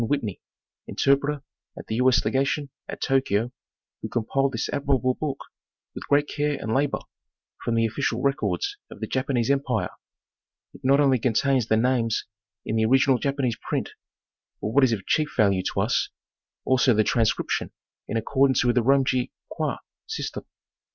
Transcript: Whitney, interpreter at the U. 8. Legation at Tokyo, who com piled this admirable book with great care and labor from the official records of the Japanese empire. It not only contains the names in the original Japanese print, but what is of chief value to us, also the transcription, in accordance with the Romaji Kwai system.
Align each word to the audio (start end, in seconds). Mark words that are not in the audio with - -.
Whitney, 0.03 0.41
interpreter 0.87 1.43
at 1.77 1.85
the 1.85 1.93
U. 1.97 2.07
8. 2.09 2.25
Legation 2.25 2.71
at 2.89 3.01
Tokyo, 3.01 3.51
who 4.01 4.09
com 4.09 4.25
piled 4.25 4.51
this 4.53 4.67
admirable 4.69 5.13
book 5.13 5.37
with 5.93 6.07
great 6.07 6.27
care 6.27 6.57
and 6.59 6.73
labor 6.73 7.01
from 7.63 7.75
the 7.75 7.85
official 7.85 8.23
records 8.23 8.77
of 8.89 8.99
the 8.99 9.05
Japanese 9.05 9.51
empire. 9.51 9.91
It 10.73 10.81
not 10.83 10.99
only 10.99 11.19
contains 11.19 11.67
the 11.67 11.77
names 11.77 12.25
in 12.65 12.77
the 12.77 12.85
original 12.85 13.19
Japanese 13.19 13.57
print, 13.69 13.89
but 14.59 14.69
what 14.69 14.83
is 14.83 14.91
of 14.91 15.05
chief 15.05 15.35
value 15.37 15.61
to 15.71 15.81
us, 15.81 16.09
also 16.65 16.95
the 16.95 17.03
transcription, 17.03 17.69
in 18.07 18.17
accordance 18.17 18.65
with 18.65 18.77
the 18.77 18.81
Romaji 18.83 19.29
Kwai 19.51 19.77
system. 20.07 20.45